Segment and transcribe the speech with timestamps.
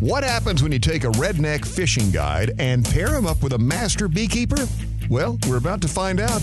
[0.00, 3.58] What happens when you take a redneck fishing guide and pair him up with a
[3.58, 4.68] master beekeeper?
[5.08, 6.42] Well, we're about to find out.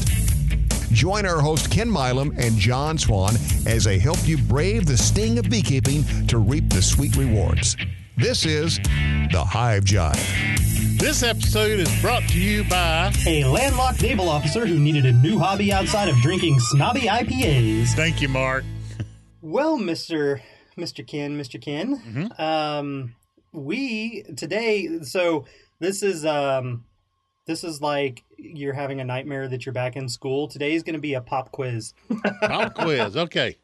[0.91, 3.35] Join our host Ken Milam and John Swan
[3.67, 7.77] as they help you brave the sting of beekeeping to reap the sweet rewards.
[8.17, 8.79] This is
[9.31, 10.99] the Hive Jive.
[10.99, 15.37] This episode is brought to you by A landlocked naval officer who needed a new
[15.37, 17.89] hobby outside of drinking snobby IPAs.
[17.89, 18.63] Thank you, Mark.
[19.41, 20.41] Well, Mister
[20.75, 23.15] Mister Ken, Mister Ken, um,
[23.53, 24.99] we today.
[25.03, 25.45] So
[25.79, 26.83] this is um,
[27.45, 30.47] this is like you're having a nightmare that you're back in school.
[30.47, 31.93] Today is going to be a pop quiz.
[32.41, 33.15] Pop quiz.
[33.15, 33.57] Okay.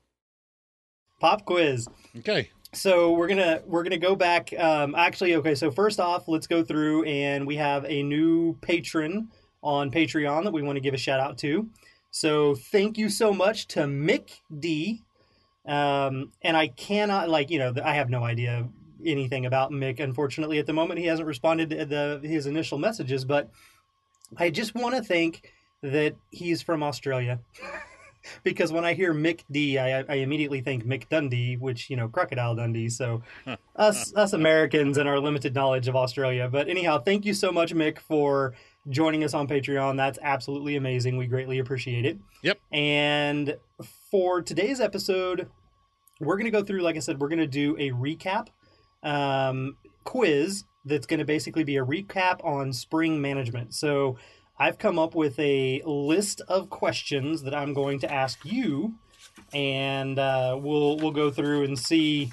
[1.19, 1.87] pop quiz.
[2.19, 2.49] Okay.
[2.71, 4.53] So we're gonna we're gonna go back.
[4.57, 5.55] Um, actually, okay.
[5.55, 9.29] So first off, let's go through, and we have a new patron
[9.63, 11.67] on Patreon that we want to give a shout out to.
[12.11, 15.01] So thank you so much to Mick D.
[15.65, 18.67] Um, and I cannot like you know I have no idea
[19.05, 19.99] anything about Mick.
[19.99, 23.25] Unfortunately, at the moment, he hasn't responded to the his initial messages.
[23.25, 23.49] But
[24.37, 27.39] I just want to think that he's from Australia.
[28.43, 32.07] because when I hear Mick D, I, I immediately think Mick Dundee, which you know
[32.07, 32.89] Crocodile Dundee.
[32.89, 33.23] So
[33.75, 36.49] us us Americans and our limited knowledge of Australia.
[36.51, 38.53] But anyhow, thank you so much, Mick, for
[38.89, 39.97] joining us on Patreon.
[39.97, 41.17] That's absolutely amazing.
[41.17, 42.17] We greatly appreciate it.
[42.43, 42.59] Yep.
[42.71, 43.57] And
[44.09, 45.49] for today's episode,
[46.19, 48.47] we're going to go through, like I said, we're going to do a recap
[49.03, 53.73] um, quiz that's going to basically be a recap on spring management.
[53.73, 54.17] So
[54.57, 58.95] I've come up with a list of questions that I'm going to ask you,
[59.53, 62.31] and uh, we'll we'll go through and see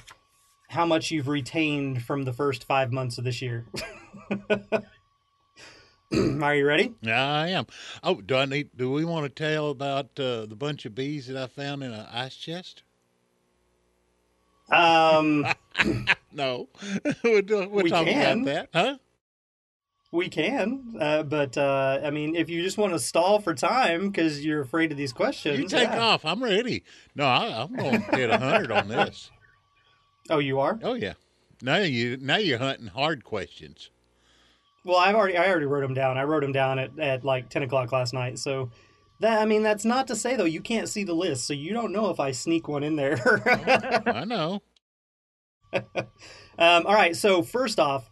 [0.69, 3.67] how much you've retained from the first five months of this year.
[6.12, 6.95] Are you ready?
[7.01, 7.67] Yeah, I am.
[8.03, 8.70] Oh, do I need?
[8.77, 11.92] Do we want to tell about uh, the bunch of bees that I found in
[11.92, 12.83] an ice chest?
[14.70, 15.47] Um,
[16.33, 16.69] No,
[17.25, 18.42] we're, we're We talking can.
[18.42, 18.97] about that, huh?
[20.12, 24.08] we can, uh, but uh, I mean, if you just want to stall for time
[24.08, 25.98] because you're afraid of these questions, You take yeah.
[26.01, 26.24] off.
[26.24, 26.85] I'm ready.
[27.14, 29.30] No, I, I'm going to hit a hundred on this.
[30.29, 30.77] Oh, you are.
[30.83, 31.13] Oh yeah.
[31.63, 33.90] Now you now you're hunting hard questions.
[34.85, 36.19] Well, I've already I already wrote them down.
[36.19, 38.40] I wrote them down at, at like ten o'clock last night.
[38.40, 38.70] So
[39.20, 41.72] that I mean, that's not to say though you can't see the list, so you
[41.72, 43.42] don't know if I sneak one in there.
[44.06, 44.62] I know.
[45.72, 46.06] um,
[46.58, 47.16] all right.
[47.16, 48.10] So first off,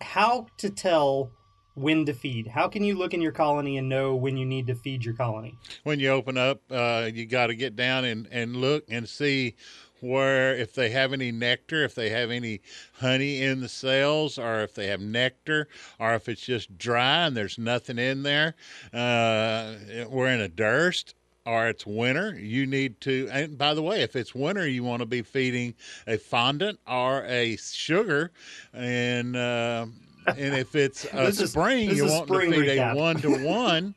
[0.00, 1.30] how to tell
[1.74, 2.46] when to feed?
[2.46, 5.14] How can you look in your colony and know when you need to feed your
[5.14, 5.58] colony?
[5.84, 9.54] when you open up, uh, you got to get down and, and look and see
[10.02, 12.60] where if they have any nectar, if they have any
[13.00, 15.68] honey in the cells, or if they have nectar,
[15.98, 18.54] or if it's just dry and there's nothing in there.
[18.92, 19.74] Uh,
[20.08, 21.14] we're in a dearth.
[21.46, 23.26] Or it's winter, you need to.
[23.32, 25.74] And by the way, if it's winter, you want to be feeding
[26.06, 28.30] a fondant or a sugar,
[28.74, 29.86] and uh,
[30.26, 32.92] and if it's a This is- spring, you want spring to feed recap.
[32.92, 33.94] a one to one.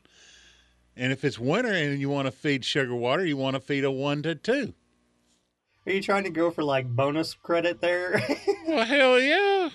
[0.96, 3.84] And if it's winter and you want to feed sugar water, you want to feed
[3.84, 4.72] a one to two.
[5.86, 8.22] Are you trying to go for like bonus credit there?
[8.66, 9.68] Well, hell yeah.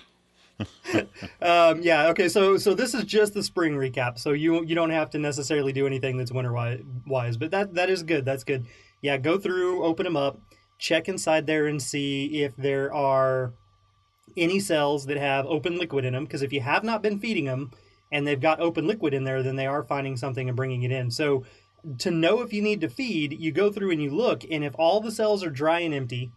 [1.40, 2.08] Um, yeah.
[2.08, 2.28] Okay.
[2.28, 4.18] So so this is just the spring recap.
[4.18, 7.74] So you you don't have to necessarily do anything that's winter wi- wise, but that
[7.74, 8.24] that is good.
[8.24, 8.66] That's good.
[9.00, 9.16] Yeah.
[9.16, 10.40] Go through, open them up,
[10.78, 13.54] check inside there, and see if there are
[14.36, 16.24] any cells that have open liquid in them.
[16.24, 17.70] Because if you have not been feeding them
[18.12, 20.90] and they've got open liquid in there, then they are finding something and bringing it
[20.90, 21.10] in.
[21.10, 21.44] So
[21.98, 24.74] to know if you need to feed, you go through and you look, and if
[24.76, 26.30] all the cells are dry and empty,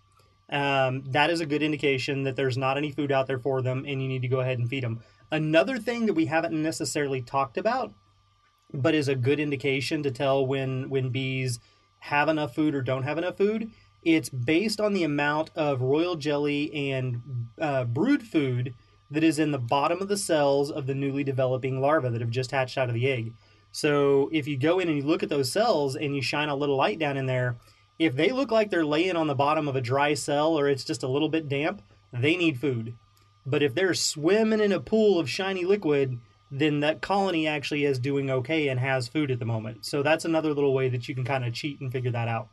[0.50, 3.86] um, that is a good indication that there's not any food out there for them
[3.88, 5.02] and you need to go ahead and feed them.
[5.32, 7.94] Another thing that we haven't necessarily talked about,
[8.72, 11.60] but is a good indication to tell when when bees
[12.00, 13.72] have enough food or don't have enough food,
[14.04, 17.22] it's based on the amount of royal jelly and
[17.60, 18.74] uh, brood food
[19.10, 22.30] that is in the bottom of the cells of the newly developing larvae that have
[22.30, 23.34] just hatched out of the egg.
[23.74, 26.56] So if you go in and you look at those cells and you shine a
[26.56, 27.58] little light down in there,
[27.98, 30.84] if they look like they're laying on the bottom of a dry cell or it's
[30.84, 31.82] just a little bit damp,
[32.14, 32.94] they need food.
[33.48, 36.20] But if they're swimming in a pool of shiny liquid,
[36.52, 39.86] then that colony actually is doing okay and has food at the moment.
[39.86, 42.50] So that's another little way that you can kind of cheat and figure that out.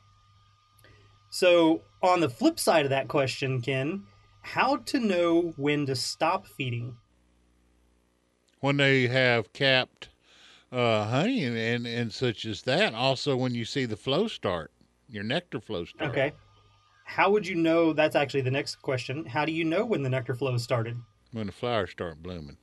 [1.29, 4.05] So, on the flip side of that question, Ken,
[4.41, 6.97] how to know when to stop feeding?
[8.61, 10.09] When they have capped
[10.73, 12.95] uh, honey and, and, and such as that.
[12.95, 14.71] Also, when you see the flow start,
[15.09, 16.11] your nectar flow start.
[16.11, 16.33] Okay.
[17.05, 17.93] How would you know?
[17.93, 19.27] That's actually the next question.
[19.27, 20.97] How do you know when the nectar flow started?
[21.33, 22.57] When the flowers start blooming.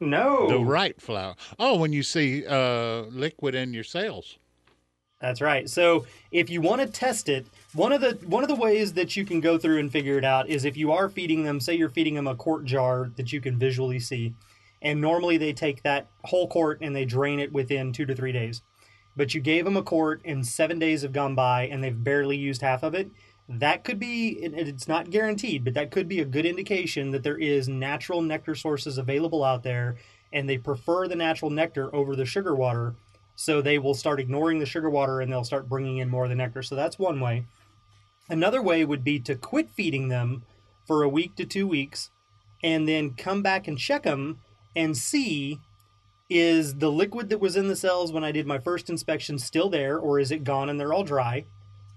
[0.00, 0.48] No.
[0.48, 1.34] The right flower.
[1.58, 4.38] Oh, when you see uh, liquid in your cells.
[5.20, 5.68] That's right.
[5.68, 9.16] So if you want to test it, one of the one of the ways that
[9.16, 11.74] you can go through and figure it out is if you are feeding them, say
[11.74, 14.34] you're feeding them a quart jar that you can visually see,
[14.82, 18.32] and normally they take that whole quart and they drain it within two to three
[18.32, 18.62] days.
[19.16, 22.36] But you gave them a quart and seven days have gone by and they've barely
[22.36, 23.10] used half of it.
[23.48, 27.38] That could be, it's not guaranteed, but that could be a good indication that there
[27.38, 29.96] is natural nectar sources available out there
[30.32, 32.94] and they prefer the natural nectar over the sugar water
[33.34, 36.30] so they will start ignoring the sugar water and they'll start bringing in more of
[36.30, 36.62] the nectar.
[36.62, 37.46] So that's one way.
[38.28, 40.42] Another way would be to quit feeding them
[40.86, 42.10] for a week to two weeks
[42.62, 44.40] and then come back and check them
[44.76, 45.58] and C,
[46.30, 49.70] is the liquid that was in the cells when I did my first inspection still
[49.70, 51.44] there or is it gone and they're all dry?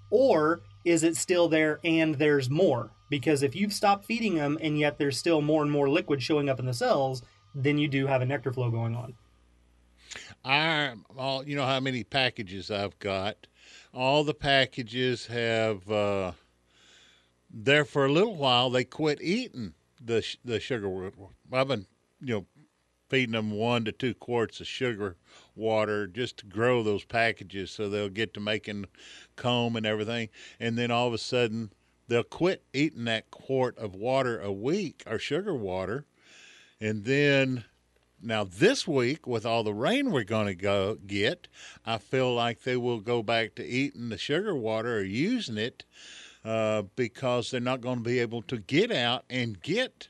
[0.09, 2.91] Or is it still there and there's more?
[3.09, 6.49] Because if you've stopped feeding them and yet there's still more and more liquid showing
[6.49, 7.23] up in the cells,
[7.53, 9.15] then you do have a nectar flow going on.
[10.43, 13.47] I all you know how many packages I've got.
[13.93, 16.31] All the packages have uh,
[17.49, 18.69] there for a little while.
[18.69, 19.73] They quit eating
[20.03, 21.11] the the sugar.
[21.51, 21.85] I've been
[22.21, 22.45] you know
[23.11, 25.17] feeding them one to two quarts of sugar
[25.53, 28.85] water just to grow those packages so they'll get to making
[29.35, 30.29] comb and everything.
[30.61, 31.73] And then all of a sudden
[32.07, 36.05] they'll quit eating that quart of water a week or sugar water,
[36.79, 37.65] and then
[38.23, 41.47] now, this week, with all the rain we're going to go get,
[41.87, 45.85] I feel like they will go back to eating the sugar water or using it
[46.45, 50.09] uh, because they're not going to be able to get out and get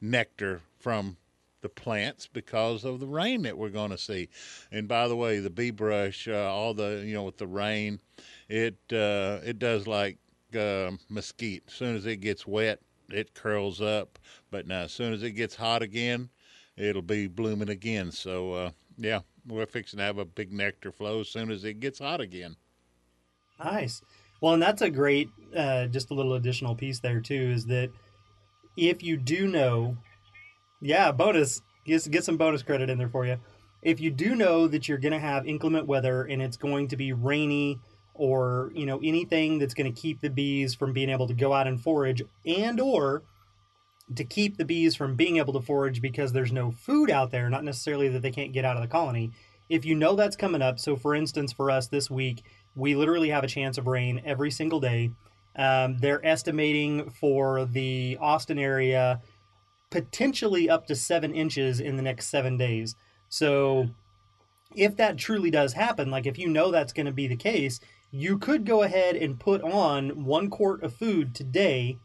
[0.00, 1.18] nectar from
[1.62, 4.28] the plants because of the rain that we're going to see.
[4.70, 8.00] And by the way, the bee brush, uh, all the you know with the rain,
[8.48, 10.18] it uh, it does like
[10.54, 11.64] uh, mesquite.
[11.68, 12.80] As soon as it gets wet,
[13.10, 14.18] it curls up.
[14.50, 16.28] But now, as soon as it gets hot again,
[16.76, 18.12] it'll be blooming again.
[18.12, 21.80] So uh, yeah, we're fixing to have a big nectar flow as soon as it
[21.80, 22.56] gets hot again.
[23.62, 24.02] Nice.
[24.40, 27.90] Well, and that's a great, uh, just a little additional piece there too, is that
[28.76, 29.96] if you do know,
[30.82, 33.38] yeah, bonus, get, get some bonus credit in there for you.
[33.82, 36.96] If you do know that you're going to have inclement weather and it's going to
[36.96, 37.80] be rainy
[38.14, 41.52] or, you know, anything that's going to keep the bees from being able to go
[41.52, 43.22] out and forage and or
[44.14, 47.48] to keep the bees from being able to forage because there's no food out there,
[47.48, 49.30] not necessarily that they can't get out of the colony.
[49.68, 52.44] If you know that's coming up, so for instance, for us this week,
[52.74, 55.10] we literally have a chance of rain every single day.
[55.56, 59.20] Um, they're estimating for the Austin area
[59.92, 62.96] potentially up to seven inches in the next seven days.
[63.28, 63.90] So,
[64.74, 67.78] if that truly does happen, like if you know that's going to be the case,
[68.10, 71.98] you could go ahead and put on one quart of food today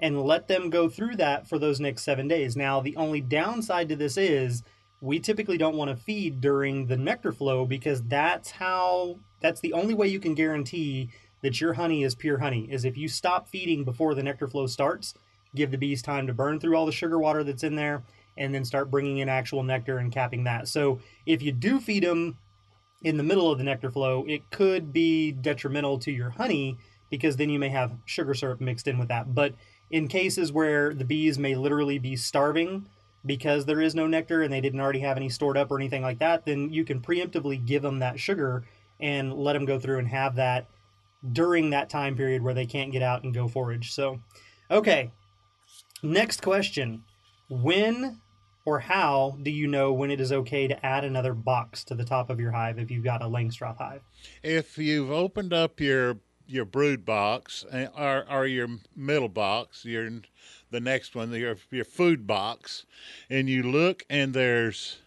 [0.00, 2.56] and let them go through that for those next seven days.
[2.56, 4.62] Now, the only downside to this is
[5.00, 9.74] we typically don't want to feed during the nectar flow because that's how that's the
[9.74, 11.10] only way you can guarantee
[11.42, 14.66] that your honey is pure honey is if you stop feeding before the nectar flow
[14.66, 15.14] starts
[15.54, 18.02] give the bees time to burn through all the sugar water that's in there
[18.36, 22.02] and then start bringing in actual nectar and capping that so if you do feed
[22.02, 22.36] them
[23.02, 26.76] in the middle of the nectar flow it could be detrimental to your honey
[27.10, 29.54] because then you may have sugar syrup mixed in with that but
[29.90, 32.86] in cases where the bees may literally be starving
[33.26, 36.02] because there is no nectar and they didn't already have any stored up or anything
[36.02, 38.64] like that, then you can preemptively give them that sugar
[39.00, 40.66] and let them go through and have that
[41.32, 43.92] during that time period where they can't get out and go forage.
[43.92, 44.20] So,
[44.70, 45.10] okay.
[46.04, 47.02] Next question.
[47.48, 48.20] When
[48.66, 52.04] or how do you know when it is okay to add another box to the
[52.04, 54.02] top of your hive if you've got a Langstroth hive?
[54.42, 60.10] If you've opened up your your brood box eh, or, or your middle box, your
[60.70, 62.84] the next one, your your food box,
[63.30, 64.98] and you look and there's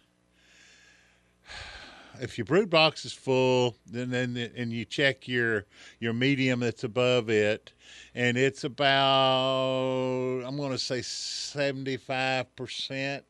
[2.20, 5.66] if your brood box is full, then then and you check your
[6.00, 7.72] your medium that's above it,
[8.14, 13.24] and it's about I'm going to say seventy five percent,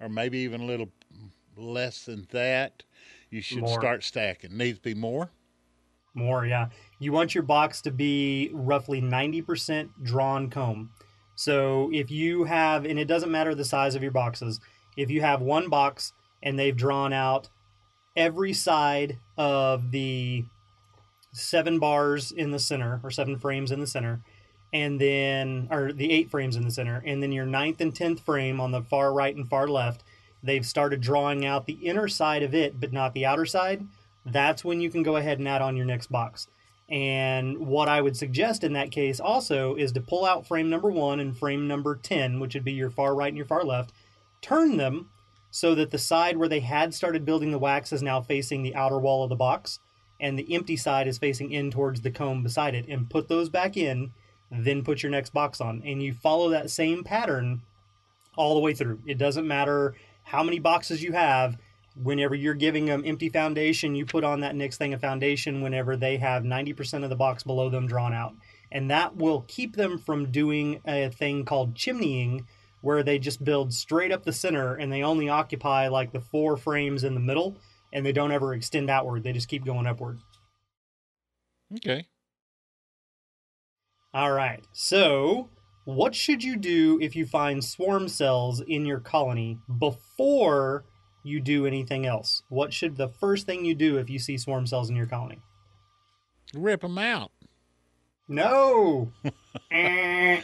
[0.00, 0.90] or maybe even a little
[1.56, 2.82] less than that.
[3.30, 3.80] You should more.
[3.80, 4.56] start stacking.
[4.56, 5.30] Needs to be more.
[6.14, 6.68] More, yeah
[7.02, 10.90] you want your box to be roughly 90% drawn comb.
[11.34, 14.60] So if you have, and it doesn't matter the size of your boxes,
[14.96, 16.12] if you have one box
[16.44, 17.48] and they've drawn out
[18.16, 20.44] every side of the
[21.32, 24.20] seven bars in the center or seven frames in the center,
[24.72, 28.20] and then, or the eight frames in the center, and then your ninth and tenth
[28.20, 30.02] frame on the far right and far left,
[30.42, 33.86] they've started drawing out the inner side of it, but not the outer side.
[34.24, 36.46] That's when you can go ahead and add on your next box.
[36.88, 40.90] And what I would suggest in that case also is to pull out frame number
[40.90, 43.92] one and frame number 10, which would be your far right and your far left,
[44.42, 45.08] turn them
[45.52, 48.74] so that the side where they had started building the wax is now facing the
[48.74, 49.78] outer wall of the box.
[50.22, 53.50] and the empty side is facing in towards the comb beside it, and put those
[53.50, 54.12] back in,
[54.50, 55.82] then put your next box on.
[55.84, 57.62] And you follow that same pattern
[58.36, 59.00] all the way through.
[59.04, 61.58] It doesn't matter how many boxes you have.
[62.00, 65.96] Whenever you're giving them empty foundation, you put on that next thing of foundation whenever
[65.96, 68.34] they have 90% of the box below them drawn out.
[68.70, 72.46] And that will keep them from doing a thing called chimneying,
[72.82, 76.56] where they just build straight up the center and they only occupy like the four
[76.56, 77.56] frames in the middle
[77.92, 79.22] and they don't ever extend outward.
[79.22, 80.18] They just keep going upward.
[81.76, 82.06] Okay.
[84.12, 84.62] All right.
[84.72, 85.48] So,
[85.84, 90.84] what should you do if you find swarm cells in your colony before
[91.24, 92.42] you do anything else?
[92.48, 95.38] What should the first thing you do if you see swarm cells in your colony?
[96.54, 97.30] Rip them out.
[98.28, 99.12] No.
[99.70, 100.40] Eh.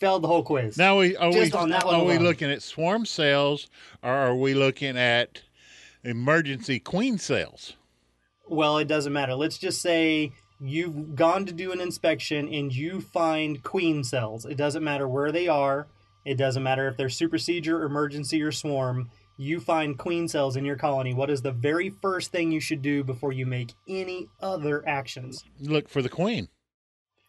[0.00, 0.78] Failed the whole quiz.
[0.78, 3.68] Now we are Just we on that one are we looking at swarm cells
[4.02, 5.42] or are we looking at
[6.02, 7.74] emergency queen cells?
[8.48, 9.34] Well, it doesn't matter.
[9.34, 14.46] Let's just say you've gone to do an inspection and you find queen cells.
[14.46, 15.86] It doesn't matter where they are.
[16.24, 19.10] It doesn't matter if they're supersedure, emergency, or swarm.
[19.36, 21.12] You find queen cells in your colony.
[21.12, 25.44] What is the very first thing you should do before you make any other actions?
[25.60, 26.48] Look for the queen.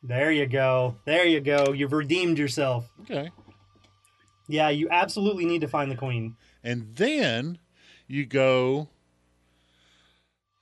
[0.03, 0.96] There you go.
[1.05, 1.74] There you go.
[1.74, 2.89] You've redeemed yourself.
[3.01, 3.29] Okay.
[4.48, 6.36] Yeah, you absolutely need to find the queen.
[6.63, 7.60] And then
[8.08, 8.89] you go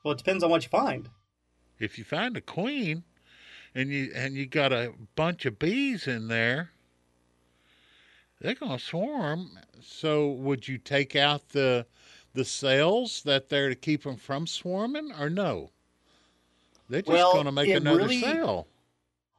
[0.04, 1.10] Well, it depends on what you find.
[1.80, 3.04] if you find a queen
[3.74, 6.72] and you and you got a bunch of bees in there,
[8.42, 9.58] they're gonna swarm.
[9.82, 11.86] So would you take out the
[12.34, 15.72] the cells that they're to keep them from swarming, or no?
[16.90, 18.68] They're just Well, gonna make another really- cell.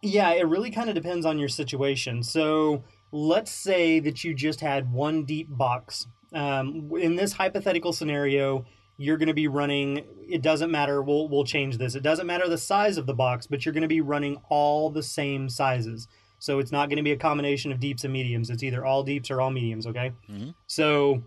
[0.03, 2.23] Yeah, it really kind of depends on your situation.
[2.23, 6.07] So let's say that you just had one deep box.
[6.33, 8.65] Um, in this hypothetical scenario,
[8.97, 10.05] you're going to be running.
[10.29, 11.03] It doesn't matter.
[11.03, 11.95] We'll we'll change this.
[11.95, 14.91] It doesn't matter the size of the box, but you're going to be running all
[14.91, 16.07] the same sizes.
[16.39, 18.49] So it's not going to be a combination of deeps and mediums.
[18.49, 19.87] It's either all deeps or all mediums.
[19.87, 20.13] Okay.
[20.31, 20.55] Mhm.
[20.67, 21.23] So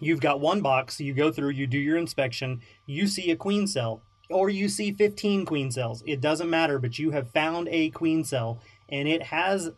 [0.00, 1.00] you've got one box.
[1.00, 1.50] You go through.
[1.50, 2.60] You do your inspection.
[2.86, 6.02] You see a queen cell or you see 15 queen cells.
[6.06, 9.70] It doesn't matter, but you have found a queen cell and it has,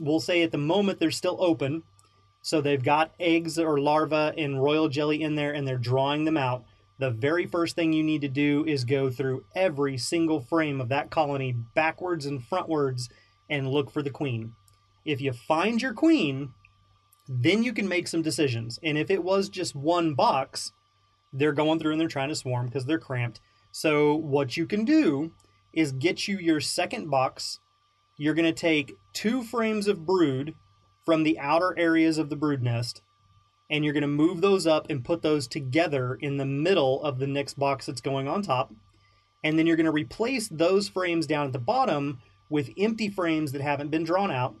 [0.00, 1.82] we'll say at the moment they're still open.
[2.42, 6.36] So they've got eggs or larvae and royal jelly in there and they're drawing them
[6.36, 6.64] out.
[6.98, 10.88] The very first thing you need to do is go through every single frame of
[10.88, 13.08] that colony backwards and frontwards
[13.48, 14.52] and look for the queen.
[15.04, 16.52] If you find your queen,
[17.28, 18.78] then you can make some decisions.
[18.82, 20.72] And if it was just one box,
[21.32, 23.40] they're going through and they're trying to swarm because they're cramped.
[23.72, 25.32] So what you can do
[25.72, 27.60] is get you your second box.
[28.16, 30.54] You're going to take two frames of brood
[31.04, 33.02] from the outer areas of the brood nest
[33.70, 37.18] and you're going to move those up and put those together in the middle of
[37.18, 38.74] the next box that's going on top.
[39.44, 42.18] And then you're going to replace those frames down at the bottom
[42.50, 44.56] with empty frames that haven't been drawn out.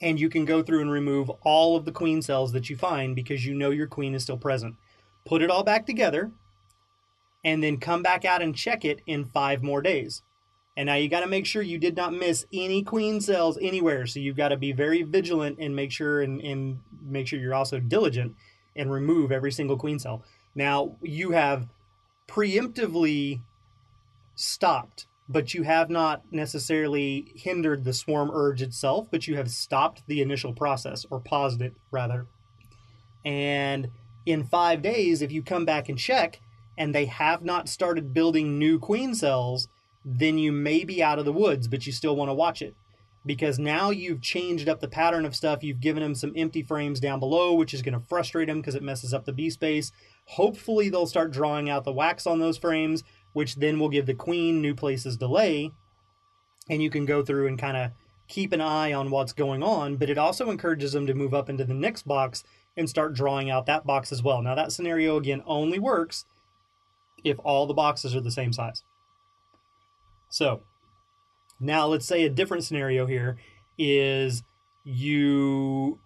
[0.00, 3.14] And you can go through and remove all of the queen cells that you find
[3.16, 4.76] because you know your queen is still present.
[5.24, 6.30] Put it all back together
[7.44, 10.22] and then come back out and check it in five more days.
[10.76, 14.06] And now you got to make sure you did not miss any queen cells anywhere.
[14.06, 17.54] So you've got to be very vigilant and make sure and, and make sure you're
[17.54, 18.34] also diligent
[18.74, 20.24] and remove every single queen cell.
[20.54, 21.68] Now you have
[22.26, 23.42] preemptively
[24.34, 30.02] stopped, but you have not necessarily hindered the swarm urge itself, but you have stopped
[30.06, 32.26] the initial process or paused it rather.
[33.24, 33.88] And
[34.24, 36.40] in five days, if you come back and check
[36.76, 39.68] and they have not started building new queen cells,
[40.04, 42.74] then you may be out of the woods, but you still want to watch it.
[43.24, 45.62] Because now you've changed up the pattern of stuff.
[45.62, 48.74] You've given them some empty frames down below, which is going to frustrate them because
[48.74, 49.92] it messes up the bee space.
[50.24, 54.14] Hopefully, they'll start drawing out the wax on those frames, which then will give the
[54.14, 55.70] queen new places to lay.
[56.68, 57.92] And you can go through and kind of
[58.26, 59.96] keep an eye on what's going on.
[59.98, 62.42] But it also encourages them to move up into the next box
[62.76, 64.42] and start drawing out that box as well.
[64.42, 66.24] Now, that scenario again only works
[67.24, 68.82] if all the boxes are the same size.
[70.28, 70.62] So,
[71.60, 73.36] now let's say a different scenario here
[73.78, 74.42] is
[74.84, 75.98] you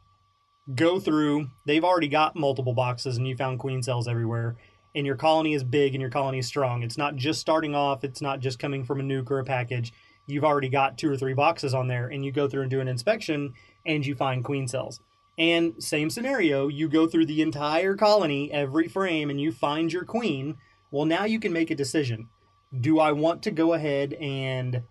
[0.75, 4.57] go through, they've already got multiple boxes and you found queen cells everywhere,
[4.95, 6.83] and your colony is big and your colony is strong.
[6.83, 9.93] It's not just starting off, it's not just coming from a nuc or a package.
[10.27, 12.81] You've already got two or three boxes on there, and you go through and do
[12.81, 13.55] an inspection
[13.85, 15.01] and you find queen cells.
[15.39, 20.05] And same scenario, you go through the entire colony, every frame, and you find your
[20.05, 20.57] queen.
[20.91, 22.29] Well, now you can make a decision.
[22.79, 24.83] Do I want to go ahead and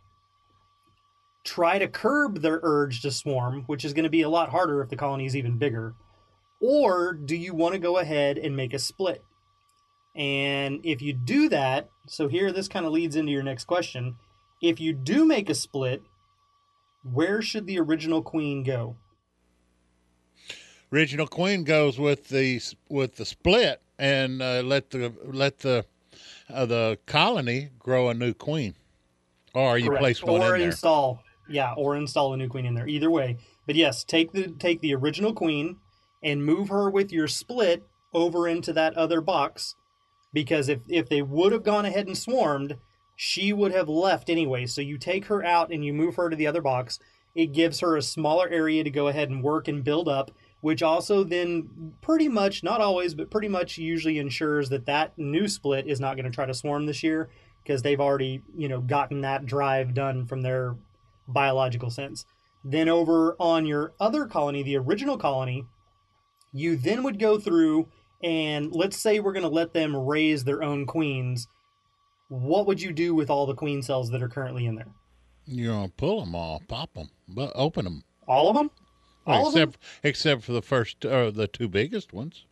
[1.44, 4.82] try to curb their urge to swarm, which is going to be a lot harder
[4.82, 5.96] if the colony is even bigger?
[6.60, 9.24] Or do you want to go ahead and make a split?
[10.16, 14.16] And if you do that, so here this kind of leads into your next question.
[14.62, 16.02] If you do make a split,
[17.04, 18.96] where should the original queen go?
[20.92, 25.86] Original queen goes with the with the split and uh, let the let the
[26.54, 28.76] uh, the colony grow a new queen,
[29.54, 30.02] or you Correct.
[30.02, 30.70] place one or in there.
[30.70, 32.88] install, yeah, or install a new queen in there.
[32.88, 35.78] Either way, but yes, take the take the original queen
[36.24, 37.84] and move her with your split
[38.14, 39.76] over into that other box,
[40.34, 42.78] because if if they would have gone ahead and swarmed,
[43.16, 44.66] she would have left anyway.
[44.66, 47.00] So you take her out and you move her to the other box.
[47.34, 50.32] It gives her a smaller area to go ahead and work and build up,
[50.66, 55.48] which also then pretty much, not always, but pretty much usually ensures that that new
[55.48, 57.30] split is not going to try to swarm this year
[57.62, 60.76] because they've already, you know, gotten that drive done from their
[61.28, 62.26] biological sense.
[62.64, 65.66] Then over on your other colony, the original colony,
[66.52, 67.88] you then would go through
[68.24, 71.48] and let's say we're going to let them raise their own queens.
[72.28, 74.90] What would you do with all the queen cells that are currently in there?
[75.46, 78.04] You're gonna pull them all, pop them, but open them.
[78.28, 78.72] All of them?
[79.26, 82.46] All except except for the first, uh, the two biggest ones.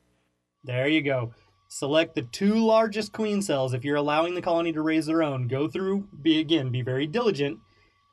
[0.64, 1.34] There you go.
[1.68, 5.48] Select the two largest queen cells if you're allowing the colony to raise their own.
[5.48, 7.60] Go through, be again, be very diligent.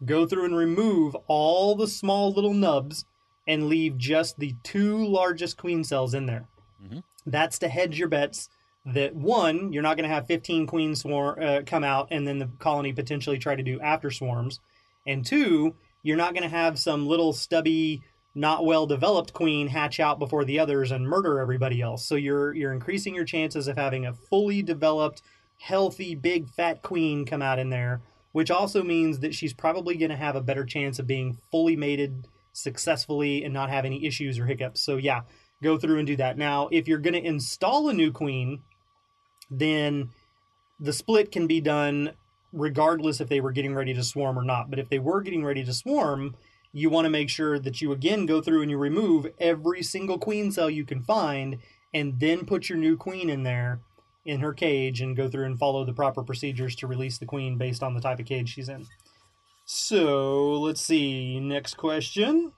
[0.05, 3.05] Go through and remove all the small little nubs
[3.47, 6.49] and leave just the two largest queen cells in there.
[6.83, 7.03] Mhm.
[7.27, 8.49] That's to hedge your bets
[8.87, 12.39] that one, you're not going to have 15 queen swarm uh, come out and then
[12.39, 14.59] the colony potentially try to do after swarms,
[15.07, 18.03] and two, you're not going to have some little stubby
[18.35, 22.07] not well developed queen hatch out before the others and murder everybody else.
[22.07, 25.23] So you're you're increasing your chances of having a fully developed,
[25.59, 28.01] healthy, big fat queen come out in there,
[28.33, 31.77] which also means that she's probably going to have a better chance of being fully
[31.77, 34.81] mated successfully and not have any issues or hiccups.
[34.81, 35.23] So yeah,
[35.63, 36.39] go through and do that.
[36.39, 38.63] Now, if you're going to install a new queen,
[39.51, 40.11] then
[40.79, 42.13] the split can be done
[42.53, 44.71] regardless if they were getting ready to swarm or not.
[44.71, 46.37] But if they were getting ready to swarm,
[46.73, 50.19] you want to make sure that you again go through and you remove every single
[50.19, 51.59] queen cell you can find
[51.93, 53.81] and then put your new queen in there
[54.25, 57.57] in her cage and go through and follow the proper procedures to release the queen
[57.59, 58.87] based on the type of cage she's in.
[59.65, 61.41] So, let's see.
[61.41, 62.53] Next question.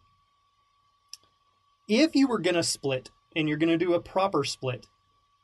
[1.88, 4.87] If you were going to split and you're going to do a proper split,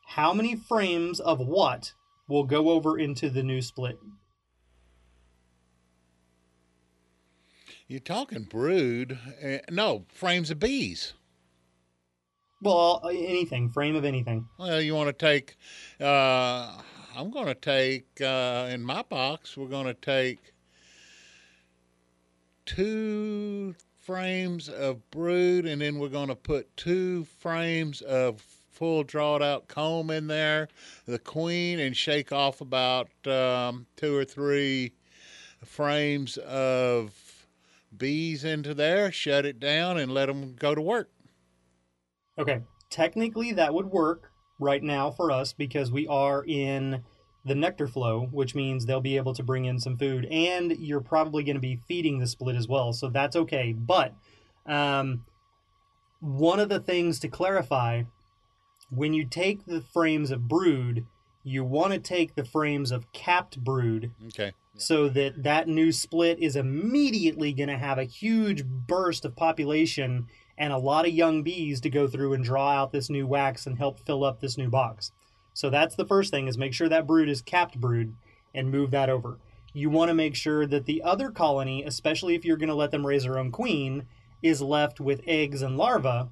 [0.07, 1.93] how many frames of what
[2.29, 3.99] will go over into the new split?
[7.89, 9.19] You're talking brood.
[9.43, 11.15] Uh, no, frames of bees.
[12.61, 14.47] Well, anything, frame of anything.
[14.59, 15.57] Well, you want to take,
[15.99, 16.83] uh,
[17.17, 20.53] I'm going to take, uh, in my box, we're going to take
[22.67, 29.43] two frames of brood, and then we're going to put two frames of full drawed
[29.43, 30.69] out comb in there,
[31.07, 34.93] the queen, and shake off about um, two or three
[35.65, 37.28] frames of
[37.97, 41.11] bees into there, shut it down, and let them go to work.
[42.39, 47.03] Okay, technically that would work right now for us because we are in
[47.45, 51.01] the nectar flow, which means they'll be able to bring in some food, and you're
[51.01, 53.73] probably going to be feeding the split as well, so that's okay.
[53.73, 54.15] But
[54.67, 55.25] um,
[56.21, 58.03] one of the things to clarify
[58.91, 61.07] when you take the frames of brood,
[61.43, 64.53] you want to take the frames of capped brood Okay.
[64.81, 70.27] So that that new split is immediately going to have a huge burst of population
[70.57, 73.67] and a lot of young bees to go through and draw out this new wax
[73.67, 75.13] and help fill up this new box.
[75.55, 78.15] So that's the first thing is make sure that brood is capped brood
[78.55, 79.39] and move that over.
[79.73, 82.91] You want to make sure that the other colony, especially if you're going to let
[82.91, 84.07] them raise their own queen,
[84.43, 86.29] is left with eggs and larvae,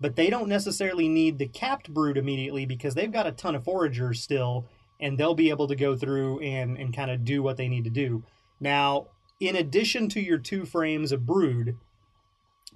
[0.00, 3.64] but they don't necessarily need the capped brood immediately because they've got a ton of
[3.64, 4.66] foragers still
[5.00, 7.84] and they'll be able to go through and, and kind of do what they need
[7.84, 8.24] to do.
[8.60, 9.08] Now,
[9.40, 11.76] in addition to your two frames of brood,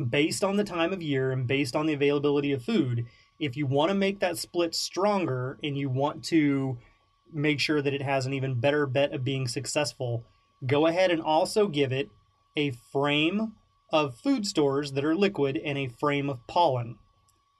[0.09, 3.07] based on the time of year and based on the availability of food,
[3.39, 6.79] if you want to make that split stronger and you want to
[7.33, 10.25] make sure that it has an even better bet of being successful,
[10.67, 12.11] go ahead and also give it
[12.57, 13.53] a frame
[13.93, 16.97] of food stores that are liquid and a frame of pollen.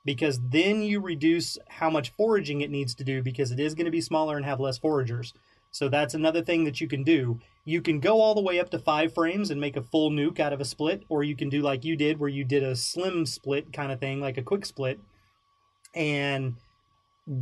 [0.05, 3.85] Because then you reduce how much foraging it needs to do because it is going
[3.85, 5.35] to be smaller and have less foragers.
[5.71, 7.39] So that's another thing that you can do.
[7.65, 10.41] You can go all the way up to five frames and make a full nuc
[10.41, 12.75] out of a split, or you can do like you did, where you did a
[12.75, 14.99] slim split kind of thing, like a quick split,
[15.95, 16.57] and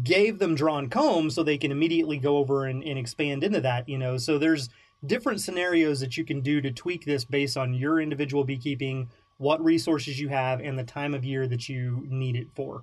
[0.03, 3.89] gave them drawn comb so they can immediately go over and, and expand into that,
[3.89, 4.19] you know.
[4.19, 4.69] So there's
[5.07, 9.63] different scenarios that you can do to tweak this based on your individual beekeeping, what
[9.65, 12.83] resources you have, and the time of year that you need it for.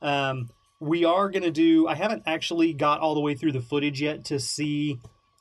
[0.00, 0.48] Um,
[0.80, 1.86] we are going to do.
[1.88, 4.98] I haven't actually got all the way through the footage yet to see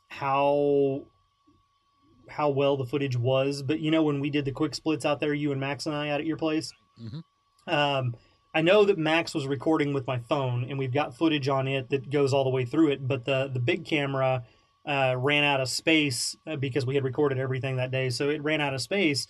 [0.09, 1.03] how
[2.27, 3.61] how well the footage was.
[3.61, 5.95] But you know, when we did the quick splits out there, you and Max and
[5.95, 7.23] I out at your place, Mhm.
[7.67, 8.15] um,
[8.53, 11.89] I know that Max was recording with my phone, and we've got footage on it
[11.89, 13.07] that goes all the way through it.
[13.07, 14.43] But the the big camera
[14.85, 18.41] uh, ran out of space uh, because we had recorded everything that day, so it
[18.43, 19.27] ran out of space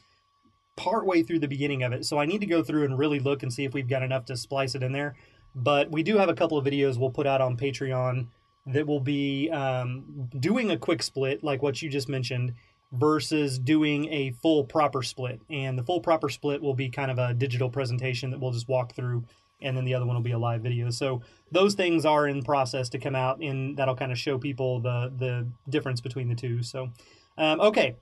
[0.75, 2.05] partway through the beginning of it.
[2.05, 4.25] So I need to go through and really look and see if we've got enough
[4.25, 5.15] to splice it in there.
[5.55, 8.27] But we do have a couple of videos we'll put out on Patreon
[8.67, 12.53] that will be um, doing a quick split, like what you just mentioned,
[12.91, 15.39] versus doing a full proper split.
[15.49, 18.67] And the full proper split will be kind of a digital presentation that we'll just
[18.67, 19.23] walk through,
[19.61, 20.89] and then the other one will be a live video.
[20.89, 24.79] So those things are in process to come out, and that'll kind of show people
[24.79, 26.63] the the difference between the two.
[26.63, 26.89] So,
[27.37, 27.95] um, okay,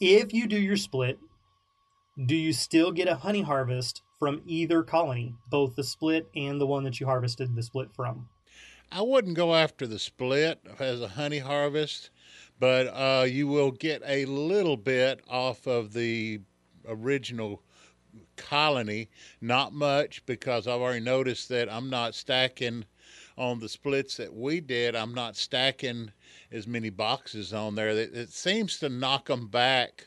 [0.00, 1.18] if you do your split,
[2.26, 6.66] do you still get a honey harvest from either colony, both the split and the
[6.66, 8.28] one that you harvested the split from?
[8.90, 12.10] I wouldn't go after the split as a honey harvest,
[12.58, 16.40] but uh, you will get a little bit off of the
[16.88, 17.62] original
[18.36, 19.08] colony.
[19.40, 22.84] Not much because I've already noticed that I'm not stacking
[23.36, 24.96] on the splits that we did.
[24.96, 26.10] I'm not stacking
[26.50, 27.90] as many boxes on there.
[27.90, 30.06] It, seems to knock them back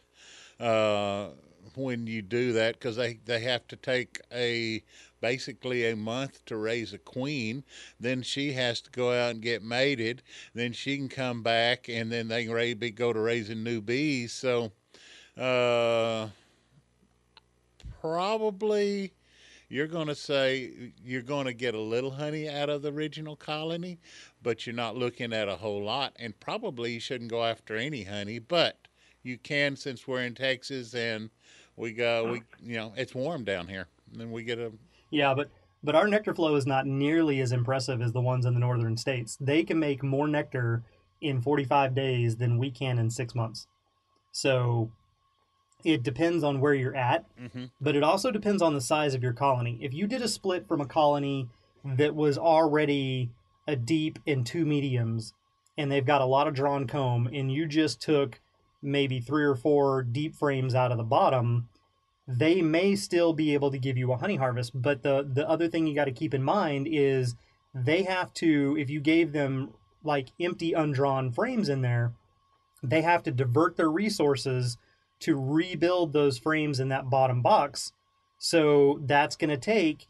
[0.60, 1.30] uh,
[1.76, 4.84] when you do that because they, they have to take a
[5.22, 7.64] basically a month to raise a queen.
[8.00, 10.24] Then she has to go out and get mated.
[10.54, 14.34] Then she can come back, and then they can go to raising new bees.
[14.34, 14.72] So,
[15.38, 16.30] uh,
[18.02, 19.14] probably
[19.70, 23.38] you're going to say you're going to get a little honey out of the original
[23.38, 24.00] colony,
[24.44, 26.14] but you're not looking at a whole lot.
[26.20, 28.88] And probably you shouldn't go after any honey, but
[29.24, 31.30] you can since we're in Texas and
[31.76, 33.88] we go, we you know it's warm down here.
[34.12, 34.72] And then we get a
[35.10, 35.50] Yeah, but
[35.84, 38.98] but our nectar flow is not nearly as impressive as the ones in the northern
[38.98, 39.38] states.
[39.42, 40.84] They can make more nectar
[41.22, 43.68] in 45 days than we can in 6 months.
[44.32, 44.92] So
[45.84, 47.72] it depends on where you're at, Mhm.
[47.82, 49.80] but it also depends on the size of your colony.
[49.82, 51.50] If you did a split from a colony
[51.84, 53.32] that was already
[53.68, 55.34] a deep and two mediums
[55.78, 58.40] and they've got a lot of drawn comb and you just took
[58.82, 61.70] maybe 3 or 4 deep frames out of the bottom,
[62.28, 64.80] they may still be able to give you a honey harvest.
[64.80, 67.36] But the the other thing you got to keep in mind is
[67.74, 72.14] they have to if you gave them like empty undrawn frames in there,
[72.84, 74.78] they have to divert their resources
[75.20, 77.94] to rebuild those frames in that bottom box.
[78.40, 80.08] So that's going to take,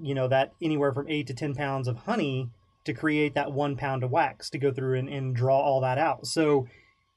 [0.00, 2.50] you know, that anywhere from eight to 10 pounds of honey
[2.84, 5.98] to create that one pound of wax to go through and, and draw all that
[5.98, 6.26] out.
[6.26, 6.66] So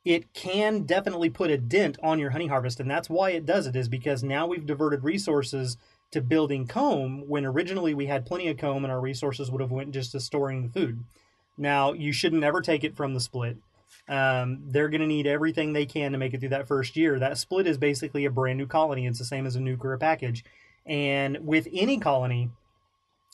[0.04, 2.80] it can definitely put a dent on your honey harvest.
[2.80, 5.78] And that's why it does it, is because now we've diverted resources
[6.12, 9.72] to building comb when originally we had plenty of comb and our resources would have
[9.72, 11.04] went just to storing the food.
[11.58, 13.58] Now you should never take it from the split.
[14.10, 17.20] Um, they're going to need everything they can to make it through that first year.
[17.20, 19.06] That split is basically a brand new colony.
[19.06, 20.44] It's the same as a nuc or package.
[20.86, 22.50] And with any colony,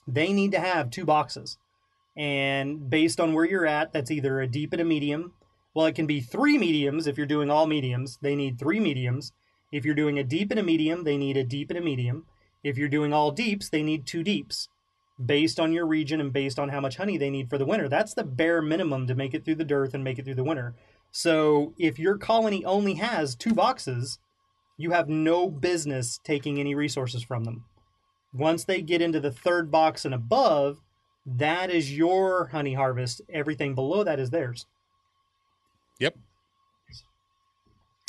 [0.07, 1.57] they need to have two boxes.
[2.15, 5.33] And based on where you're at, that's either a deep and a medium.
[5.77, 8.17] Well, it can be three mediums if you're doing all mediums.
[8.19, 9.31] They need three mediums.
[9.71, 12.25] If you're doing a deep and a medium, they need a deep and a medium.
[12.63, 14.69] If you're doing all deeps, they need two deeps
[15.23, 17.87] based on your region and based on how much honey they need for the winter.
[17.87, 20.43] That's the bare minimum to make it through the dearth and make it through the
[20.43, 20.73] winter.
[21.11, 24.17] So if your colony only has two boxes,
[24.77, 27.65] you have no business taking any resources from them.
[28.33, 30.81] Once they get into the third box and above,
[31.23, 33.21] that is your honey harvest.
[33.31, 34.65] Everything below that is theirs.
[35.99, 36.15] Yep.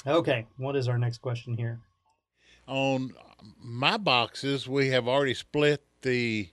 [0.07, 1.81] Okay, what is our next question here?
[2.66, 3.12] On
[3.61, 6.48] my boxes, we have already split the.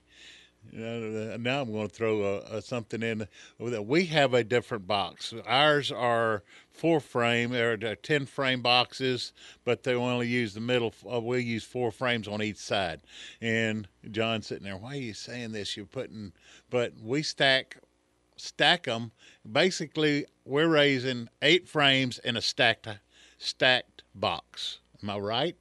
[0.74, 3.28] Uh, now I'm going to throw a, a something in.
[3.58, 5.32] We have a different box.
[5.46, 7.50] Ours are four frame.
[7.50, 9.32] They're, they're ten frame boxes,
[9.64, 10.92] but they only use the middle.
[11.10, 13.02] Uh, we use four frames on each side.
[13.40, 14.76] And John's sitting there.
[14.76, 15.76] Why are you saying this?
[15.76, 16.32] You're putting,
[16.68, 17.78] but we stack
[18.36, 19.12] stack them.
[19.50, 22.88] Basically, we're raising eight frames in a stacked
[23.38, 24.78] stacked box.
[25.02, 25.56] Am I right?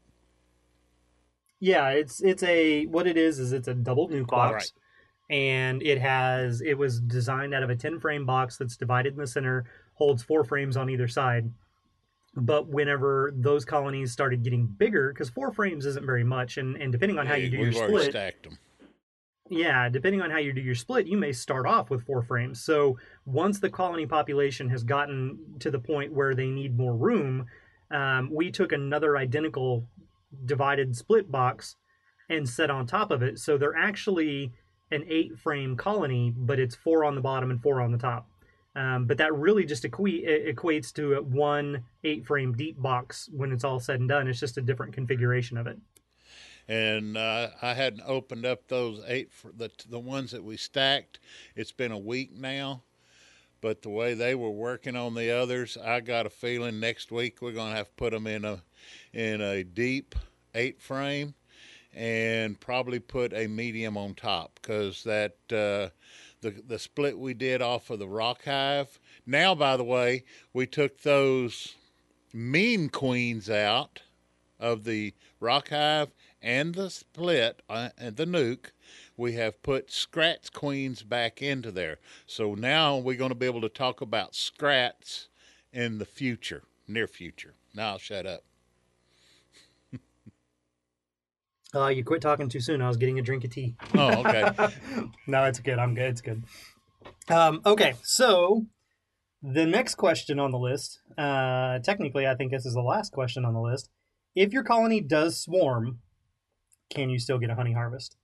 [1.59, 4.53] Yeah, it's it's a what it is is it's a double nuc box.
[4.53, 5.37] Right.
[5.37, 9.19] And it has it was designed out of a 10 frame box that's divided in
[9.19, 11.49] the center, holds four frames on either side.
[12.35, 16.91] But whenever those colonies started getting bigger, because four frames isn't very much, and, and
[16.91, 18.57] depending on how you do We've your already split, stacked them.
[19.49, 22.63] Yeah, depending on how you do your split, you may start off with four frames.
[22.63, 27.45] So once the colony population has gotten to the point where they need more room,
[27.91, 29.87] um, we took another identical
[30.45, 31.75] divided split box
[32.29, 33.37] and set on top of it.
[33.37, 34.51] So they're actually
[34.91, 38.27] an eight frame colony, but it's four on the bottom and four on the top.
[38.75, 43.63] Um, but that really just equi- equates to one eight frame deep box when it's
[43.63, 44.27] all said and done.
[44.27, 45.77] It's just a different configuration of it.
[46.67, 51.19] And uh, I hadn't opened up those eight for the the ones that we stacked.
[51.55, 52.81] It's been a week now,
[53.61, 57.41] but the way they were working on the others, I got a feeling next week
[57.41, 58.63] we're gonna have to put them in a
[59.13, 60.15] in a deep
[60.55, 61.35] eight frame
[61.93, 65.89] and probably put a medium on top because that uh,
[66.41, 68.99] the the split we did off of the rock hive.
[69.25, 70.23] Now, by the way,
[70.53, 71.75] we took those
[72.33, 74.01] mean queens out
[74.59, 76.09] of the rock hive
[76.45, 78.67] and the split uh, and the nuc.
[79.17, 81.97] We have put scratch queens back into there.
[82.27, 85.27] So now we're going to be able to talk about scrats
[85.73, 87.55] in the future, near future.
[87.73, 88.43] Now I'll shut up.
[91.73, 92.81] Uh, you quit talking too soon.
[92.81, 93.75] I was getting a drink of tea.
[93.95, 94.71] Oh, okay.
[95.27, 95.77] no, it's good.
[95.77, 96.11] I'm good.
[96.11, 96.41] It's good.
[97.27, 98.65] Um, okay, so
[99.43, 103.43] the next question on the list, uh, technically, I think this is the last question
[103.43, 103.89] on the list.
[104.35, 105.99] If your colony does swarm,
[106.89, 108.17] can you still get a honey harvest?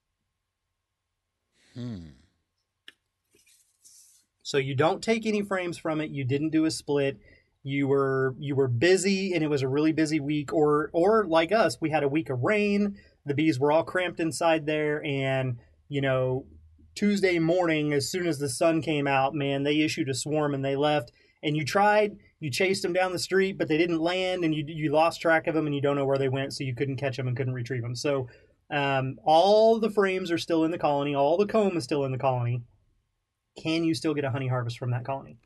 [1.73, 2.07] hmm.
[4.43, 6.11] So you don't take any frames from it.
[6.11, 7.17] You didn't do a split.
[7.63, 10.51] You were you were busy, and it was a really busy week.
[10.51, 12.97] Or or like us, we had a week of rain.
[13.25, 16.47] The bees were all cramped inside there, and you know
[16.95, 20.65] Tuesday morning, as soon as the sun came out, man, they issued a swarm and
[20.65, 21.11] they left.
[21.43, 24.63] And you tried, you chased them down the street, but they didn't land, and you
[24.67, 26.97] you lost track of them, and you don't know where they went, so you couldn't
[26.97, 27.95] catch them and couldn't retrieve them.
[27.95, 28.27] So
[28.71, 32.11] um, all the frames are still in the colony, all the comb is still in
[32.11, 32.63] the colony.
[33.61, 35.37] Can you still get a honey harvest from that colony?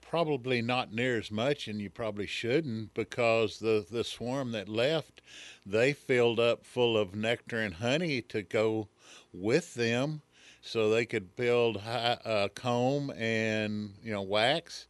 [0.00, 5.22] Probably not near as much, and you probably shouldn't because the, the swarm that left,
[5.64, 8.88] they filled up full of nectar and honey to go
[9.32, 10.22] with them
[10.60, 14.88] so they could build high, uh, comb and you know wax.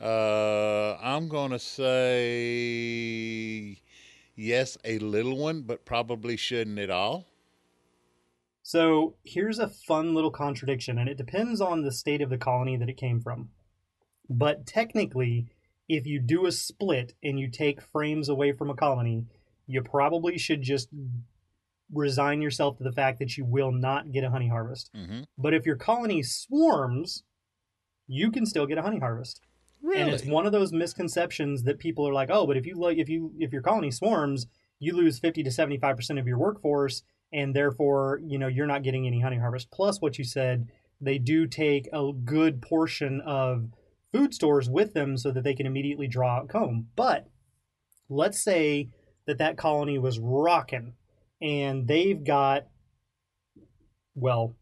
[0.00, 1.86] Uh, I'm going to say
[4.36, 7.26] yes, a little one, but probably shouldn't at all.
[8.62, 12.76] So here's a fun little contradiction, and it depends on the state of the colony
[12.76, 13.50] that it came from.
[14.28, 15.46] But technically,
[15.88, 19.26] if you do a split and you take frames away from a colony,
[19.66, 20.88] you probably should just
[21.92, 24.90] resign yourself to the fact that you will not get a honey harvest.
[24.96, 25.22] Mm-hmm.
[25.38, 27.22] But if your colony swarms,
[28.08, 29.40] you can still get a honey harvest.
[29.86, 30.00] Really?
[30.00, 32.98] And it's one of those misconceptions that people are like, "Oh, but if you like
[32.98, 34.48] if you if your colony swarms,
[34.80, 39.06] you lose 50 to 75% of your workforce and therefore, you know, you're not getting
[39.06, 40.66] any honey harvest." Plus what you said,
[41.00, 43.68] they do take a good portion of
[44.10, 46.88] food stores with them so that they can immediately draw out comb.
[46.96, 47.28] But
[48.08, 48.88] let's say
[49.26, 50.94] that that colony was rocking
[51.40, 52.66] and they've got
[54.16, 54.56] well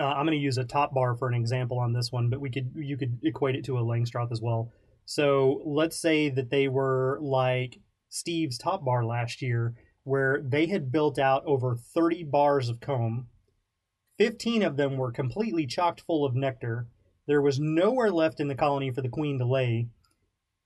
[0.00, 2.40] uh, I'm going to use a top bar for an example on this one, but
[2.40, 4.72] we could you could equate it to a Langstroth as well.
[5.04, 10.90] So let's say that they were like Steve's top bar last year, where they had
[10.90, 13.28] built out over 30 bars of comb.
[14.18, 16.86] 15 of them were completely chocked full of nectar.
[17.26, 19.88] There was nowhere left in the colony for the queen to lay,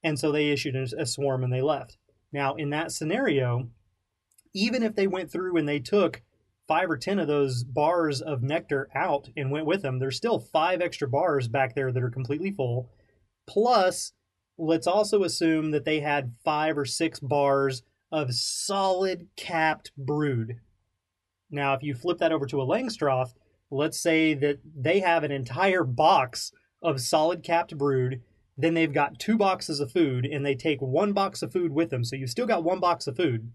[0.03, 1.97] and so they issued a, a swarm and they left.
[2.33, 3.69] Now, in that scenario,
[4.55, 6.23] even if they went through and they took
[6.67, 10.39] five or ten of those bars of nectar out and went with them, there's still
[10.39, 12.91] five extra bars back there that are completely full.
[13.47, 14.13] Plus,
[14.57, 20.61] let's also assume that they had five or six bars of solid capped brood.
[21.51, 23.35] Now, if you flip that over to a Langstroth,
[23.71, 28.23] let's say that they have an entire box of solid capped brood.
[28.57, 31.91] Then they've got two boxes of food, and they take one box of food with
[31.91, 32.05] them.
[32.05, 33.51] So you've still got one box of food.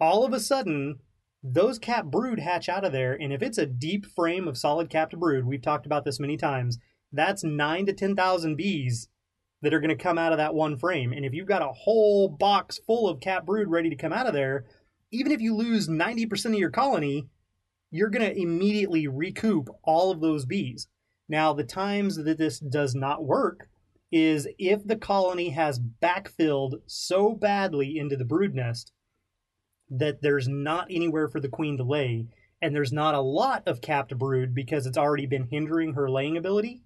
[0.00, 1.00] All of a sudden,
[1.46, 4.88] those capped brood hatch out of there, and if it's a deep frame of solid
[4.88, 6.78] capped brood, we've talked about this many times,
[7.12, 9.08] that's nine to ten thousand bees
[9.60, 11.12] that are going to come out of that one frame.
[11.12, 14.26] And if you've got a whole box full of capped brood ready to come out
[14.26, 14.64] of there,
[15.10, 17.28] even if you lose ninety percent of your colony,
[17.90, 20.88] you're going to immediately recoup all of those bees.
[21.28, 23.68] Now, the times that this does not work
[24.10, 28.92] is if the colony has backfilled so badly into the brood nest
[29.90, 32.26] that there's not anywhere for the queen to lay,
[32.62, 36.36] and there's not a lot of capped brood because it's already been hindering her laying
[36.36, 36.82] ability,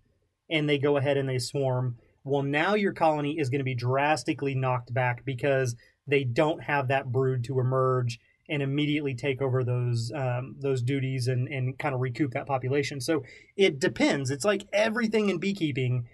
[0.50, 1.96] and they go ahead and they swarm.
[2.24, 6.88] Well, now your colony is going to be drastically knocked back because they don't have
[6.88, 11.94] that brood to emerge and immediately take over those um, those duties and, and kind
[11.94, 13.00] of recoup that population.
[13.00, 13.22] So
[13.56, 14.30] it depends.
[14.30, 16.06] It's like everything in beekeeping.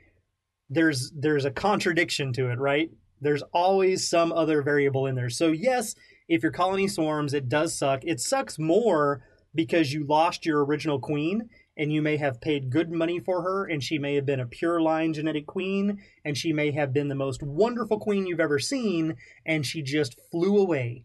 [0.69, 2.91] There's there's a contradiction to it, right?
[3.21, 5.31] There's always some other variable in there.
[5.31, 5.95] So yes,
[6.29, 8.05] if your colony swarms, it does suck.
[8.05, 9.23] It sucks more
[9.55, 13.65] because you lost your original queen and you may have paid good money for her
[13.65, 17.09] and she may have been a pure line genetic queen and she may have been
[17.09, 21.05] the most wonderful queen you've ever seen and she just flew away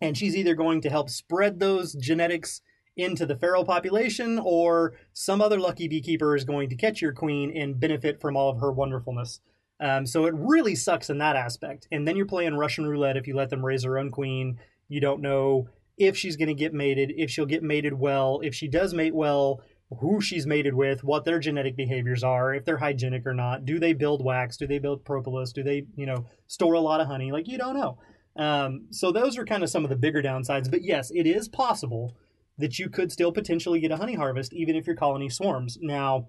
[0.00, 2.60] and she's either going to help spread those genetics
[2.96, 7.54] into the feral population or some other lucky beekeeper is going to catch your queen
[7.56, 9.40] and benefit from all of her wonderfulness
[9.84, 13.26] um, so it really sucks in that aspect and then you're playing russian roulette if
[13.26, 16.74] you let them raise their own queen you don't know if she's going to get
[16.74, 19.60] mated if she'll get mated well if she does mate well
[20.00, 23.64] who she's mated with, what their genetic behaviors are, if they're hygienic or not.
[23.64, 24.56] Do they build wax?
[24.56, 25.52] Do they build propolis?
[25.52, 27.32] Do they, you know, store a lot of honey?
[27.32, 27.98] Like you don't know.
[28.36, 30.70] Um, so those are kind of some of the bigger downsides.
[30.70, 32.16] But yes, it is possible
[32.58, 35.78] that you could still potentially get a honey harvest even if your colony swarms.
[35.80, 36.28] Now,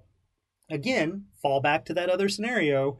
[0.70, 3.00] again, fall back to that other scenario.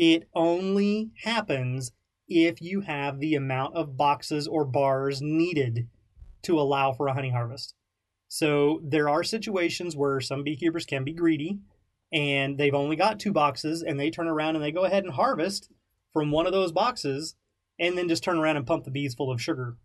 [0.00, 1.92] It only happens
[2.26, 5.88] if you have the amount of boxes or bars needed
[6.40, 7.74] to allow for a honey harvest.
[8.26, 11.58] So there are situations where some beekeepers can be greedy
[12.10, 15.12] and they've only got two boxes and they turn around and they go ahead and
[15.12, 15.68] harvest
[16.14, 17.36] from one of those boxes
[17.78, 19.76] and then just turn around and pump the bees full of sugar.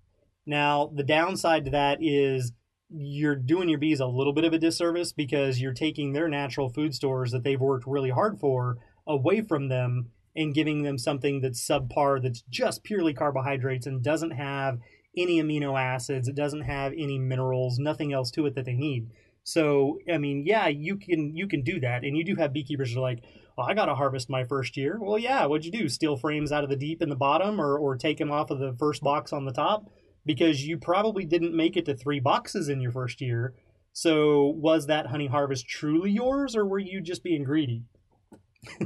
[0.45, 2.53] Now, the downside to that is
[2.89, 6.69] you're doing your bees a little bit of a disservice because you're taking their natural
[6.69, 11.41] food stores that they've worked really hard for away from them and giving them something
[11.41, 14.79] that's subpar that's just purely carbohydrates and doesn't have
[15.17, 19.09] any amino acids, it doesn't have any minerals, nothing else to it that they need.
[19.43, 22.91] So, I mean, yeah, you can you can do that, and you do have beekeepers
[22.91, 23.23] who are like,
[23.55, 24.97] well, I got to harvest my first year.
[24.99, 25.87] Well, yeah, what'd you do?
[25.87, 28.59] Steal frames out of the deep in the bottom, or or take them off of
[28.59, 29.85] the first box on the top,
[30.25, 33.53] because you probably didn't make it to three boxes in your first year.
[33.93, 37.83] So, was that honey harvest truly yours, or were you just being greedy?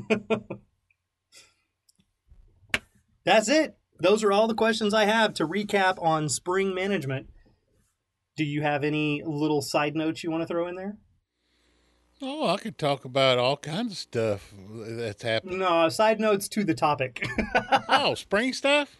[3.26, 7.30] That's it those are all the questions I have to recap on spring management.
[8.38, 10.98] Do you have any little side notes you want to throw in there?
[12.22, 15.60] Oh, I could talk about all kinds of stuff that's happening.
[15.60, 17.26] No, side notes to the topic.
[17.90, 18.98] oh, spring stuff?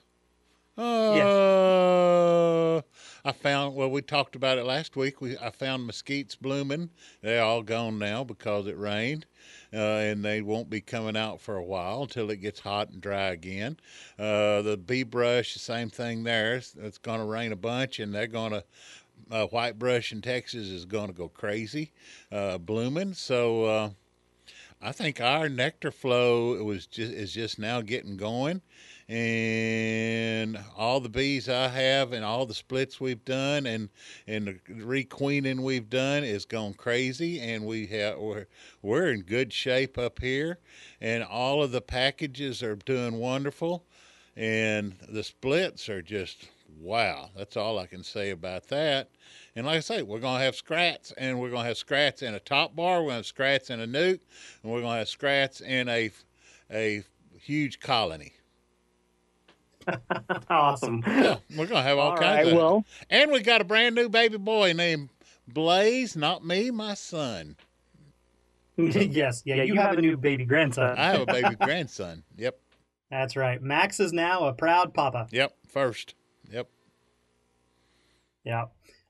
[0.78, 2.84] Uh, yes.
[3.26, 5.22] I found well, we talked about it last week.
[5.22, 6.90] We I found mesquites blooming.
[7.22, 9.26] They're all gone now because it rained
[9.74, 13.02] uh, and they won't be coming out for a while until it gets hot and
[13.02, 13.78] dry again.
[14.18, 16.56] Uh, the bee brush, the same thing there.
[16.56, 18.64] It's, it's going to rain a bunch, and they're going to
[19.32, 21.92] uh, white brush in Texas is going to go crazy,
[22.32, 23.14] uh, blooming.
[23.14, 23.90] So uh,
[24.82, 28.62] I think our nectar flow was just is just now getting going,
[29.10, 33.90] and all the bees I have and all the splits we've done and
[34.28, 38.46] and the requeening we've done is gone crazy and we have we're,
[38.84, 40.60] we're in good shape up here.
[41.02, 43.84] And all of the packages are doing wonderful
[44.38, 46.48] and the splits are just
[46.80, 49.10] wow that's all I can say about that.
[49.56, 52.40] And like I say we're gonna have scrats and we're gonna have scrats in a
[52.40, 54.20] top bar we're gonna have scrats in a nuc
[54.62, 56.12] and we're gonna have scrats in a
[56.72, 57.02] a
[57.42, 58.34] huge colony
[60.50, 61.04] awesome.
[61.06, 62.54] Yeah, we're gonna have all, all kinds right, of.
[62.54, 65.10] Well, and we got a brand new baby boy named
[65.48, 66.16] Blaze.
[66.16, 67.56] Not me, my son.
[68.78, 70.98] yes, yeah, yeah you, you, have, have a new baby grandson.
[70.98, 72.24] I have a baby grandson.
[72.38, 72.60] Yep.
[73.12, 73.62] That's right.
[73.62, 75.28] Max is now a proud papa.
[75.32, 76.16] Yep, first.
[76.52, 76.70] Yep.
[78.44, 78.66] Yeah.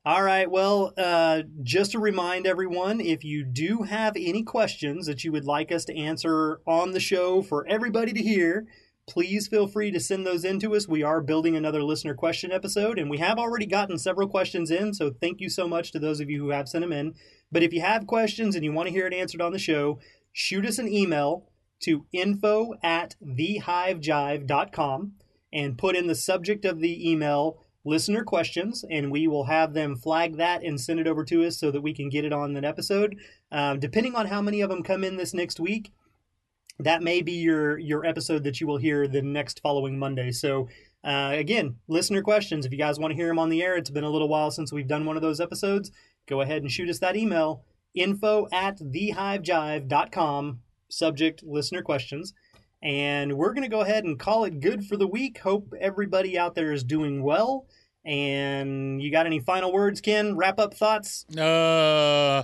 [0.06, 0.50] All right.
[0.50, 5.46] Well, uh, just to remind everyone, if you do have any questions that you would
[5.46, 8.66] like us to answer on the show for everybody to hear,
[9.10, 10.88] please feel free to send those in to us.
[10.88, 14.94] We are building another listener question episode, and we have already gotten several questions in.
[14.94, 17.16] So thank you so much to those of you who have sent them in.
[17.52, 20.00] But if you have questions and you want to hear it answered on the show,
[20.32, 21.50] shoot us an email
[21.82, 25.14] to info at thehivejive.com
[25.52, 29.96] and put in the subject of the email listener questions, and we will have them
[29.96, 32.56] flag that and send it over to us so that we can get it on
[32.56, 33.18] an episode.
[33.52, 35.92] Um, depending on how many of them come in this next week,
[36.80, 40.32] that may be your your episode that you will hear the next following Monday.
[40.32, 40.68] So
[41.04, 42.66] uh, again, listener questions.
[42.66, 44.52] If you guys want to hear them on the air, it's been a little while
[44.52, 45.92] since we've done one of those episodes.
[46.28, 47.64] Go ahead and shoot us that email
[47.96, 52.34] info at thehivejive.com subject listener questions
[52.82, 56.38] and we're going to go ahead and call it good for the week hope everybody
[56.38, 57.66] out there is doing well
[58.06, 62.44] and you got any final words ken wrap up thoughts uh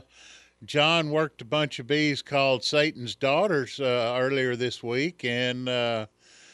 [0.66, 6.08] John worked a bunch of bees called Satan's Daughters uh, earlier this week, and uh,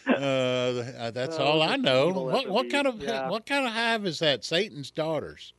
[0.08, 2.10] uh, that's all I know.
[2.10, 3.30] What, what kind of yeah.
[3.30, 4.44] what kind of hive is that?
[4.44, 5.54] Satan's Daughters.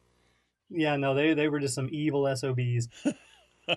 [0.70, 2.88] Yeah, no, they they were just some evil SOBs.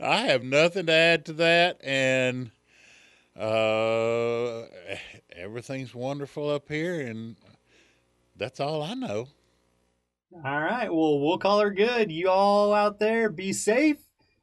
[0.00, 2.50] I have nothing to add to that, and
[3.38, 4.62] uh,
[5.34, 7.36] everything's wonderful up here, and
[8.36, 9.28] that's all I know.
[10.34, 10.92] All right.
[10.92, 12.10] Well, we'll call her good.
[12.10, 13.98] You all out there, be safe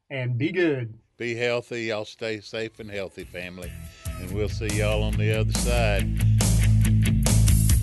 [0.10, 0.98] and be good.
[1.18, 1.84] Be healthy.
[1.84, 3.72] Y'all stay safe and healthy, family.
[4.20, 6.20] And we'll see y'all on the other side.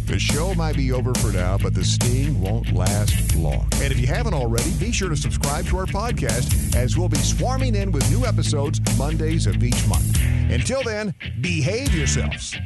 [0.07, 3.68] The show might be over for now, but the sting won't last long.
[3.74, 7.18] And if you haven't already, be sure to subscribe to our podcast as we'll be
[7.18, 10.20] swarming in with new episodes Mondays of each month.
[10.51, 12.57] Until then, behave yourselves.